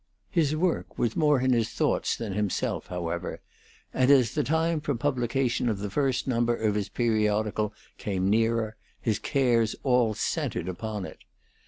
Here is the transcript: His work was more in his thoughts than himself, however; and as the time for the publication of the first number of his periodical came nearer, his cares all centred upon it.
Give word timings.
His 0.31 0.55
work 0.55 0.97
was 0.97 1.15
more 1.15 1.41
in 1.41 1.53
his 1.53 1.69
thoughts 1.69 2.15
than 2.15 2.33
himself, 2.33 2.87
however; 2.87 3.39
and 3.93 4.09
as 4.09 4.33
the 4.33 4.43
time 4.43 4.81
for 4.81 4.93
the 4.93 4.97
publication 4.97 5.69
of 5.69 5.77
the 5.77 5.91
first 5.91 6.25
number 6.25 6.55
of 6.55 6.73
his 6.73 6.89
periodical 6.89 7.71
came 7.99 8.27
nearer, 8.27 8.77
his 8.99 9.19
cares 9.19 9.75
all 9.83 10.15
centred 10.15 10.67
upon 10.67 11.05
it. 11.05 11.19